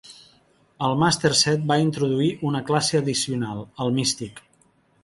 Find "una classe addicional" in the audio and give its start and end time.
2.53-3.65